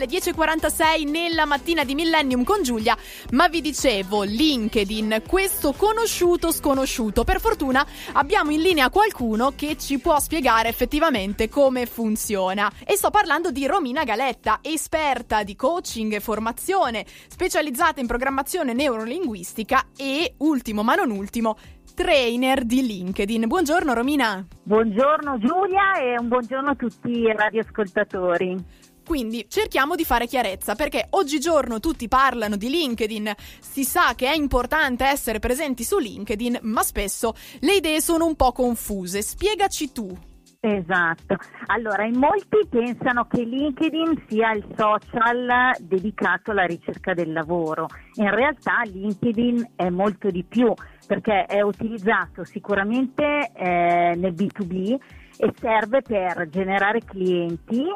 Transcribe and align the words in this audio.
Le 0.00 0.06
10.46 0.06 1.10
nella 1.10 1.44
mattina 1.44 1.84
di 1.84 1.94
Millennium 1.94 2.42
con 2.42 2.62
Giulia, 2.62 2.96
ma 3.32 3.48
vi 3.48 3.60
dicevo 3.60 4.22
LinkedIn, 4.22 5.24
questo 5.28 5.74
conosciuto 5.74 6.52
sconosciuto. 6.52 7.22
Per 7.22 7.38
fortuna 7.38 7.86
abbiamo 8.14 8.50
in 8.50 8.62
linea 8.62 8.88
qualcuno 8.88 9.52
che 9.54 9.76
ci 9.76 9.98
può 9.98 10.18
spiegare 10.18 10.70
effettivamente 10.70 11.50
come 11.50 11.84
funziona. 11.84 12.72
E 12.82 12.96
sto 12.96 13.10
parlando 13.10 13.50
di 13.50 13.66
Romina 13.66 14.02
Galetta, 14.04 14.60
esperta 14.62 15.42
di 15.42 15.54
coaching 15.54 16.14
e 16.14 16.20
formazione, 16.20 17.04
specializzata 17.28 18.00
in 18.00 18.06
programmazione 18.06 18.72
neurolinguistica 18.72 19.88
e, 19.94 20.32
ultimo 20.38 20.82
ma 20.82 20.94
non 20.94 21.10
ultimo, 21.10 21.58
trainer 21.94 22.64
di 22.64 22.86
LinkedIn. 22.86 23.46
Buongiorno 23.46 23.92
Romina. 23.92 24.46
Buongiorno 24.62 25.38
Giulia 25.40 25.98
e 26.00 26.18
un 26.18 26.28
buongiorno 26.28 26.70
a 26.70 26.74
tutti 26.74 27.10
i 27.10 27.30
radioascoltatori. 27.36 28.88
Quindi 29.10 29.46
cerchiamo 29.48 29.96
di 29.96 30.04
fare 30.04 30.28
chiarezza 30.28 30.76
perché 30.76 31.08
oggigiorno 31.10 31.80
tutti 31.80 32.06
parlano 32.06 32.54
di 32.54 32.70
LinkedIn, 32.70 33.34
si 33.58 33.82
sa 33.82 34.14
che 34.14 34.28
è 34.28 34.34
importante 34.36 35.04
essere 35.04 35.40
presenti 35.40 35.82
su 35.82 35.98
LinkedIn, 35.98 36.60
ma 36.62 36.84
spesso 36.84 37.34
le 37.58 37.74
idee 37.74 38.00
sono 38.00 38.24
un 38.26 38.36
po' 38.36 38.52
confuse. 38.52 39.20
Spiegaci 39.20 39.90
tu. 39.90 40.29
Esatto, 40.62 41.36
allora 41.68 42.04
in 42.04 42.18
molti 42.18 42.66
pensano 42.68 43.26
che 43.26 43.44
LinkedIn 43.44 44.24
sia 44.28 44.52
il 44.52 44.66
social 44.76 45.72
dedicato 45.78 46.50
alla 46.50 46.66
ricerca 46.66 47.14
del 47.14 47.32
lavoro, 47.32 47.86
in 48.16 48.28
realtà 48.28 48.82
LinkedIn 48.84 49.70
è 49.74 49.88
molto 49.88 50.28
di 50.28 50.44
più 50.44 50.70
perché 51.06 51.46
è 51.46 51.62
utilizzato 51.62 52.44
sicuramente 52.44 53.50
eh, 53.54 54.14
nel 54.18 54.34
B2B 54.34 54.98
e 55.38 55.50
serve 55.58 56.02
per 56.02 56.46
generare 56.50 57.04
clienti 57.04 57.90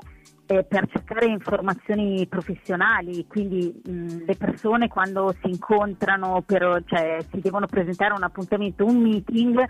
eh, 0.47 0.65
per 0.65 0.89
cercare 0.89 1.27
informazioni 1.27 2.27
professionali, 2.27 3.27
quindi 3.27 3.79
mh, 3.85 4.25
le 4.25 4.37
persone 4.37 4.89
quando 4.89 5.35
si 5.43 5.51
incontrano, 5.51 6.43
per, 6.47 6.83
cioè 6.87 7.19
si 7.31 7.41
devono 7.41 7.67
presentare 7.67 8.15
un 8.15 8.23
appuntamento, 8.23 8.87
un 8.87 9.03
meeting, 9.03 9.63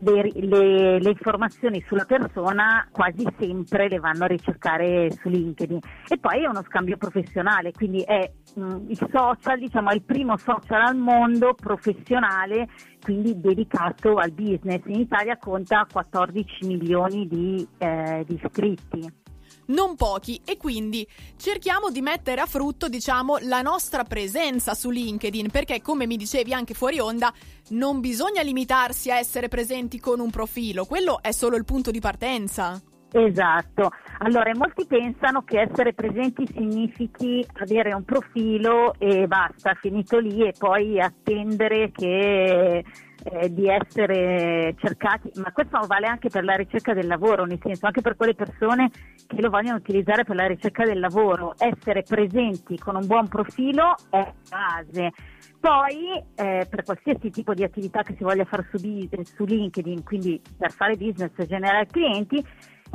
le, 0.00 0.30
le, 0.34 1.00
le, 1.00 1.10
informazioni 1.10 1.82
sulla 1.86 2.04
persona 2.04 2.86
quasi 2.90 3.26
sempre 3.38 3.88
le 3.88 3.98
vanno 3.98 4.24
a 4.24 4.26
ricercare 4.26 5.10
su 5.10 5.28
LinkedIn 5.28 5.78
e 6.08 6.18
poi 6.18 6.44
è 6.44 6.48
uno 6.48 6.62
scambio 6.62 6.96
professionale, 6.96 7.72
quindi 7.72 8.02
è 8.02 8.30
mh, 8.54 8.76
il 8.88 9.08
social, 9.10 9.58
diciamo, 9.58 9.90
è 9.90 9.94
il 9.94 10.02
primo 10.02 10.36
social 10.36 10.82
al 10.82 10.96
mondo 10.96 11.54
professionale, 11.54 12.68
quindi 13.02 13.40
dedicato 13.40 14.16
al 14.16 14.32
business. 14.32 14.82
In 14.86 15.00
Italia 15.00 15.36
conta 15.36 15.86
14 15.90 16.66
milioni 16.66 17.26
di, 17.26 17.66
eh, 17.78 18.24
di 18.26 18.40
iscritti 18.42 19.26
non 19.68 19.96
pochi 19.96 20.40
e 20.44 20.56
quindi 20.56 21.06
cerchiamo 21.36 21.90
di 21.90 22.00
mettere 22.00 22.40
a 22.40 22.46
frutto, 22.46 22.88
diciamo, 22.88 23.38
la 23.42 23.62
nostra 23.62 24.04
presenza 24.04 24.74
su 24.74 24.90
LinkedIn 24.90 25.50
perché 25.50 25.80
come 25.82 26.06
mi 26.06 26.16
dicevi 26.16 26.52
anche 26.52 26.74
fuori 26.74 26.98
onda, 26.98 27.32
non 27.70 28.00
bisogna 28.00 28.42
limitarsi 28.42 29.10
a 29.10 29.18
essere 29.18 29.48
presenti 29.48 29.98
con 29.98 30.20
un 30.20 30.30
profilo, 30.30 30.84
quello 30.84 31.20
è 31.22 31.32
solo 31.32 31.56
il 31.56 31.64
punto 31.64 31.90
di 31.90 32.00
partenza. 32.00 32.80
Esatto, 33.10 33.90
allora 34.18 34.54
molti 34.54 34.84
pensano 34.86 35.42
che 35.42 35.60
essere 35.62 35.94
presenti 35.94 36.46
significhi 36.46 37.44
avere 37.54 37.94
un 37.94 38.04
profilo 38.04 38.94
e 38.98 39.26
basta, 39.26 39.74
finito 39.80 40.18
lì 40.18 40.46
e 40.46 40.52
poi 40.56 41.00
attendere 41.00 41.90
che 41.90 42.84
eh, 43.24 43.52
di 43.52 43.68
essere 43.68 44.74
cercati, 44.78 45.30
ma 45.36 45.52
questo 45.52 45.78
vale 45.86 46.06
anche 46.06 46.28
per 46.28 46.44
la 46.44 46.54
ricerca 46.54 46.94
del 46.94 47.06
lavoro, 47.06 47.44
nel 47.44 47.58
senso 47.62 47.86
anche 47.86 48.00
per 48.00 48.16
quelle 48.16 48.34
persone 48.34 48.90
che 49.26 49.40
lo 49.40 49.50
vogliono 49.50 49.76
utilizzare 49.76 50.24
per 50.24 50.36
la 50.36 50.46
ricerca 50.46 50.84
del 50.84 51.00
lavoro, 51.00 51.54
essere 51.58 52.02
presenti 52.02 52.78
con 52.78 52.96
un 52.96 53.06
buon 53.06 53.28
profilo 53.28 53.94
è 54.10 54.32
base. 54.48 55.12
Poi 55.60 56.22
eh, 56.36 56.66
per 56.70 56.84
qualsiasi 56.84 57.30
tipo 57.30 57.52
di 57.52 57.64
attività 57.64 58.02
che 58.02 58.14
si 58.16 58.22
voglia 58.22 58.44
fare 58.44 58.68
su, 58.70 58.78
su 58.78 59.44
LinkedIn, 59.44 60.04
quindi 60.04 60.40
per 60.56 60.70
fare 60.70 60.94
business 60.94 61.32
e 61.36 61.46
generare 61.46 61.86
clienti, 61.86 62.44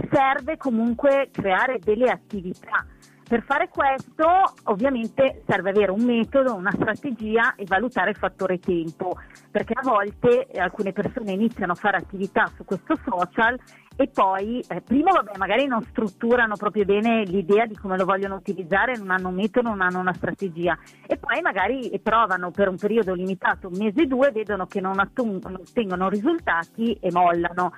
serve 0.10 0.58
comunque 0.58 1.30
creare 1.32 1.80
delle 1.80 2.10
attività 2.10 2.86
per 3.28 3.44
fare 3.44 3.70
questo 3.70 4.28
ovviamente 4.66 5.44
serve 5.48 5.70
avere 5.70 5.92
un 5.92 6.04
metodo, 6.04 6.54
una 6.56 6.72
strategia 6.72 7.56
e 7.56 7.66
valutare 7.66 8.12
il 8.12 8.18
fattore 8.18 8.60
tempo, 8.60 9.18
perché 9.50 9.74
a 9.74 9.82
volte 9.82 10.48
alcune 10.56 10.92
persone 10.92 11.32
iniziano 11.32 11.72
a 11.72 11.76
fare 11.76 11.98
attività 11.98 12.52
su 12.56 12.66
questo 12.66 12.98
social 13.06 13.58
e 13.96 14.08
poi 14.08 14.64
eh, 14.68 14.82
prima 14.82 15.12
vabbè, 15.12 15.38
magari 15.38 15.68
non 15.68 15.84
strutturano 15.84 16.56
proprio 16.56 16.86
bene 16.86 17.24
l'idea 17.24 17.66
di 17.66 17.76
come 17.76 17.98
lo 17.98 18.06
vogliono 18.06 18.36
utilizzare, 18.36 18.98
non 18.98 19.12
hanno 19.12 19.30
un 19.30 19.36
metodo, 19.36 19.70
non 19.70 19.82
hanno 19.82 20.00
una 20.00 20.14
strategia 20.14 20.78
e 21.06 21.18
poi 21.18 21.42
magari 21.42 22.00
provano 22.02 22.52
per 22.52 22.70
un 22.70 22.78
periodo 22.78 23.14
limitato, 23.14 23.68
un 23.68 23.78
mese 23.78 24.02
o 24.02 24.06
due, 24.06 24.32
vedono 24.32 24.66
che 24.66 24.82
non 24.82 25.00
ottengono 25.00 26.10
risultati 26.10 26.98
e 27.00 27.12
mollano 27.12 27.74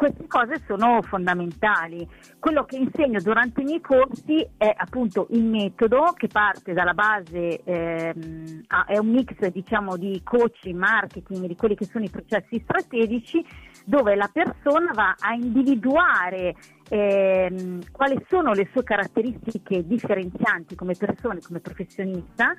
queste 0.00 0.26
cose 0.28 0.62
sono 0.66 1.02
fondamentali. 1.02 2.08
Quello 2.38 2.64
che 2.64 2.78
insegno 2.78 3.20
durante 3.20 3.60
i 3.60 3.64
miei 3.64 3.82
corsi 3.82 4.48
è 4.56 4.72
appunto 4.74 5.26
il 5.28 5.44
metodo 5.44 6.14
che 6.16 6.26
parte 6.26 6.72
dalla 6.72 6.94
base, 6.94 7.60
ehm, 7.62 8.62
è 8.86 8.96
un 8.96 9.08
mix 9.08 9.46
diciamo 9.48 9.98
di 9.98 10.18
coaching, 10.24 10.74
marketing, 10.74 11.44
di 11.44 11.54
quelli 11.54 11.74
che 11.74 11.84
sono 11.84 12.02
i 12.02 12.08
processi 12.08 12.58
strategici, 12.60 13.44
dove 13.90 14.14
la 14.14 14.30
persona 14.32 14.92
va 14.94 15.16
a 15.18 15.34
individuare 15.34 16.54
ehm, 16.88 17.90
quali 17.90 18.24
sono 18.28 18.52
le 18.52 18.68
sue 18.70 18.84
caratteristiche 18.84 19.84
differenzianti 19.84 20.76
come 20.76 20.94
persona, 20.94 21.40
come 21.44 21.58
professionista, 21.58 22.54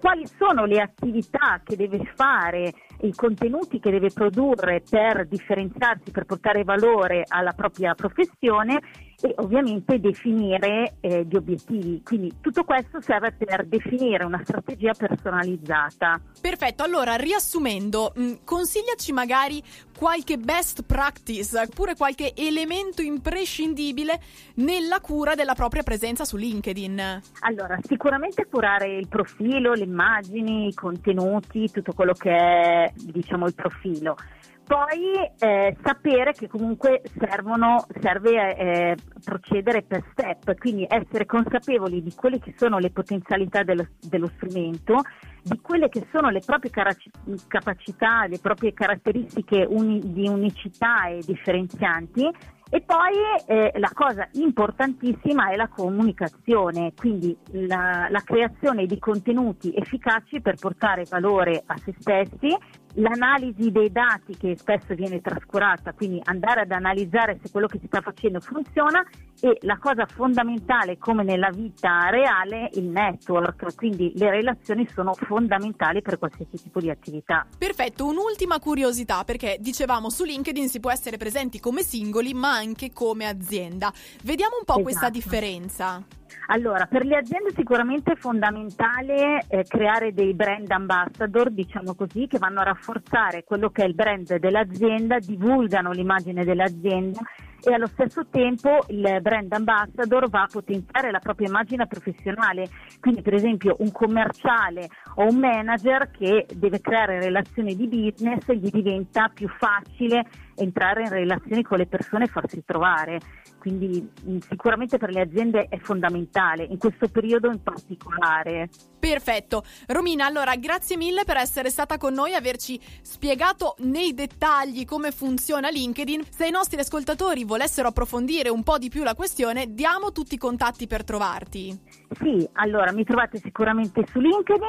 quali 0.00 0.26
sono 0.26 0.64
le 0.64 0.80
attività 0.80 1.60
che 1.62 1.76
deve 1.76 2.12
fare, 2.16 2.72
i 3.02 3.14
contenuti 3.14 3.78
che 3.78 3.92
deve 3.92 4.10
produrre 4.10 4.82
per 4.90 5.28
differenziarsi, 5.28 6.10
per 6.10 6.24
portare 6.24 6.64
valore 6.64 7.22
alla 7.28 7.52
propria 7.52 7.94
professione 7.94 8.80
e 9.22 9.34
ovviamente 9.36 10.00
definire 10.00 10.96
eh, 11.00 11.24
gli 11.24 11.36
obiettivi. 11.36 12.02
Quindi 12.02 12.34
tutto 12.40 12.64
questo 12.64 13.00
serve 13.00 13.32
per 13.32 13.64
definire 13.66 14.24
una 14.24 14.40
strategia 14.42 14.92
personalizzata. 14.92 16.20
Perfetto, 16.40 16.82
allora 16.82 17.14
riassumendo, 17.14 18.12
mh, 18.14 18.22
mm, 18.22 18.32
consigliaci 18.44 19.12
magari 19.12 19.62
qualche 19.96 20.36
best 20.36 20.82
practice 20.82 21.56
oppure 21.56 21.94
qualche 21.94 22.32
elemento 22.34 23.02
imprescindibile 23.02 24.20
nella 24.54 25.00
cura 25.00 25.34
della 25.34 25.54
propria 25.54 25.84
presenza 25.84 26.24
su 26.24 26.36
LinkedIn. 26.36 27.20
Allora, 27.40 27.78
sicuramente 27.82 28.46
curare 28.50 28.96
il 28.96 29.06
profilo, 29.06 29.74
le 29.74 29.84
immagini, 29.84 30.66
i 30.66 30.74
contenuti, 30.74 31.70
tutto 31.70 31.92
quello 31.92 32.12
che 32.14 32.34
è 32.34 32.92
diciamo 32.96 33.46
il 33.46 33.54
profilo. 33.54 34.16
Poi 34.64 35.30
eh, 35.38 35.76
sapere 35.82 36.32
che 36.32 36.48
comunque 36.48 37.02
servono, 37.18 37.84
serve 38.00 38.56
eh, 38.56 38.96
procedere 39.22 39.82
per 39.82 40.04
step, 40.12 40.56
quindi 40.56 40.86
essere 40.88 41.26
consapevoli 41.26 42.02
di 42.02 42.14
quelle 42.14 42.38
che 42.38 42.54
sono 42.56 42.78
le 42.78 42.90
potenzialità 42.90 43.62
dello, 43.64 43.86
dello 44.00 44.30
strumento, 44.36 45.02
di 45.42 45.60
quelle 45.60 45.88
che 45.88 46.06
sono 46.12 46.30
le 46.30 46.40
proprie 46.44 46.70
carac- 46.70 47.10
capacità, 47.48 48.26
le 48.26 48.38
proprie 48.38 48.72
caratteristiche 48.72 49.66
uni- 49.68 50.12
di 50.12 50.28
unicità 50.28 51.08
e 51.08 51.20
differenzianti. 51.24 52.30
E 52.74 52.80
poi 52.80 53.12
eh, 53.48 53.70
la 53.78 53.90
cosa 53.92 54.26
importantissima 54.32 55.50
è 55.50 55.56
la 55.56 55.68
comunicazione, 55.68 56.94
quindi 56.96 57.36
la, 57.50 58.06
la, 58.08 58.22
creazione 58.24 58.86
di 58.86 58.98
contenuti 58.98 59.74
efficaci 59.74 60.40
per 60.40 60.54
portare 60.54 61.04
valore 61.10 61.62
a 61.66 61.76
se 61.76 61.94
stessi, 61.98 62.56
l'analisi 62.94 63.70
dei 63.70 63.90
dati 63.90 64.36
che 64.36 64.56
spesso 64.56 64.94
viene 64.94 65.20
trascurata, 65.20 65.92
quindi 65.92 66.20
andare 66.24 66.62
ad 66.62 66.70
analizzare 66.70 67.38
se 67.42 67.50
quello 67.50 67.66
che 67.66 67.78
si 67.78 67.86
sta 67.86 68.00
facendo 68.00 68.40
funziona 68.40 69.04
e 69.40 69.58
la 69.62 69.78
cosa 69.78 70.06
fondamentale 70.06 70.98
come 70.98 71.24
nella 71.24 71.50
vita 71.50 72.08
reale, 72.10 72.70
il 72.74 72.84
network, 72.84 73.74
quindi 73.74 74.12
le 74.14 74.30
relazioni 74.30 74.86
sono 74.92 75.14
fondamentali 75.14 76.02
per 76.02 76.18
qualsiasi 76.18 76.62
tipo 76.62 76.80
di 76.80 76.90
attività. 76.90 77.46
Perfetto, 77.58 78.06
un'ultima 78.06 78.58
curiosità 78.58 79.24
perché 79.24 79.56
dicevamo 79.60 80.10
su 80.10 80.24
LinkedIn 80.24 80.68
si 80.68 80.80
può 80.80 80.90
essere 80.90 81.16
presenti 81.16 81.60
come 81.60 81.82
singoli 81.82 82.34
ma 82.34 82.52
anche 82.52 82.92
come 82.92 83.26
azienda. 83.26 83.92
Vediamo 84.22 84.56
un 84.58 84.64
po' 84.64 84.72
esatto. 84.74 84.82
questa 84.82 85.10
differenza. 85.10 86.04
Allora, 86.46 86.86
per 86.86 87.04
le 87.04 87.16
aziende 87.16 87.50
sicuramente 87.54 88.12
è 88.12 88.16
fondamentale 88.16 89.44
eh, 89.48 89.64
creare 89.64 90.12
dei 90.12 90.34
brand 90.34 90.70
ambassador, 90.70 91.50
diciamo 91.50 91.94
così, 91.94 92.26
che 92.26 92.38
vanno 92.38 92.60
a 92.60 92.64
rafforzare 92.64 93.44
quello 93.44 93.70
che 93.70 93.82
è 93.82 93.86
il 93.86 93.94
brand 93.94 94.36
dell'azienda, 94.36 95.18
divulgano 95.18 95.92
l'immagine 95.92 96.44
dell'azienda 96.44 97.20
e 97.64 97.72
allo 97.72 97.86
stesso 97.86 98.26
tempo 98.28 98.84
il 98.88 99.18
brand 99.22 99.52
ambassador 99.52 100.28
va 100.28 100.42
a 100.42 100.48
potenziare 100.50 101.10
la 101.10 101.20
propria 101.20 101.48
immagine 101.48 101.86
professionale. 101.86 102.68
Quindi 103.00 103.22
per 103.22 103.34
esempio 103.34 103.76
un 103.78 103.92
commerciale 103.92 104.88
o 105.16 105.28
un 105.28 105.38
manager 105.38 106.10
che 106.10 106.46
deve 106.54 106.80
creare 106.80 107.20
relazioni 107.20 107.76
di 107.76 107.86
business 107.86 108.50
gli 108.50 108.68
diventa 108.68 109.30
più 109.32 109.48
facile 109.48 110.26
entrare 110.56 111.02
in 111.02 111.08
relazioni 111.08 111.62
con 111.62 111.78
le 111.78 111.86
persone 111.86 112.24
e 112.24 112.28
farsi 112.28 112.62
trovare. 112.64 113.20
Quindi 113.58 114.10
mh, 114.24 114.38
sicuramente 114.48 114.98
per 114.98 115.10
le 115.10 115.20
aziende 115.20 115.66
è 115.68 115.78
fondamentale, 115.78 116.64
in 116.64 116.78
questo 116.78 117.08
periodo 117.08 117.50
in 117.50 117.62
particolare. 117.62 118.68
Perfetto. 118.98 119.64
Romina, 119.88 120.26
allora 120.26 120.54
grazie 120.56 120.96
mille 120.96 121.24
per 121.24 121.36
essere 121.36 121.70
stata 121.70 121.96
con 121.96 122.12
noi 122.12 122.32
e 122.32 122.34
averci 122.34 122.80
spiegato 123.02 123.74
nei 123.80 124.14
dettagli 124.14 124.84
come 124.84 125.10
funziona 125.10 125.68
LinkedIn. 125.68 126.24
Se 126.30 126.46
i 126.46 126.50
nostri 126.50 126.80
ascoltatori 126.80 127.44
volessero 127.44 127.88
approfondire 127.88 128.48
un 128.48 128.62
po' 128.62 128.78
di 128.78 128.88
più 128.88 129.02
la 129.02 129.14
questione, 129.14 129.72
diamo 129.74 130.12
tutti 130.12 130.34
i 130.34 130.38
contatti 130.38 130.86
per 130.86 131.04
trovarti. 131.04 131.76
Sì, 132.20 132.48
allora 132.54 132.92
mi 132.92 133.04
trovate 133.04 133.38
sicuramente 133.38 134.04
su 134.06 134.20
LinkedIn, 134.20 134.62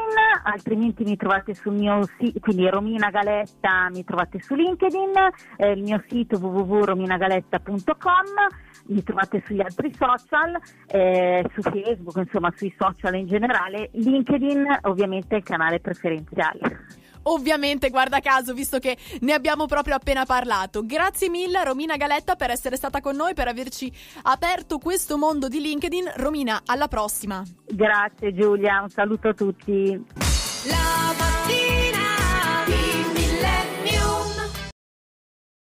altrimenti 0.44 1.04
mi 1.04 1.16
trovate 1.16 1.54
sul 1.54 1.74
mio 1.74 2.08
sito, 2.18 2.40
quindi 2.40 2.68
Romina 2.70 3.10
Galetta 3.10 3.90
mi 3.92 4.04
trovate 4.04 4.40
su 4.40 4.56
LinkedIn, 4.56 5.12
eh, 5.58 5.73
il 5.74 5.84
mio 5.84 6.04
sito 6.08 6.38
www.rominagaletta.com, 6.38 8.26
mi 8.88 9.04
trovate 9.04 9.44
sugli 9.46 9.62
altri 9.62 9.94
social, 9.98 10.60
eh, 10.88 11.46
su 11.54 11.62
Facebook, 11.62 12.16
insomma 12.18 12.54
sui 12.56 12.74
social 12.78 13.16
in 13.16 13.28
generale. 13.28 13.90
LinkedIn 13.94 14.80
ovviamente 14.84 15.36
è 15.36 15.38
il 15.38 15.44
canale 15.44 15.80
preferenziale. 15.80 17.02
Ovviamente, 17.24 17.90
guarda 17.90 18.20
caso, 18.20 18.54
visto 18.54 18.80
che 18.80 18.98
ne 19.22 19.34
abbiamo 19.34 19.66
proprio 19.66 19.96
appena 19.96 20.26
parlato. 20.26 20.86
Grazie 20.86 21.30
mille 21.30 21.64
Romina 21.64 21.96
Galetta 21.96 22.36
per 22.36 22.50
essere 22.50 22.76
stata 22.76 23.00
con 23.00 23.16
noi, 23.16 23.34
per 23.34 23.48
averci 23.48 23.92
aperto 24.24 24.78
questo 24.78 25.18
mondo 25.18 25.48
di 25.48 25.62
LinkedIn. 25.62 26.14
Romina, 26.18 26.62
alla 26.66 26.88
prossima. 26.88 27.42
Grazie 27.66 28.34
Giulia, 28.34 28.82
un 28.82 28.90
saluto 28.90 29.30
a 29.30 29.34
tutti. 29.34 30.06
La 30.68 31.23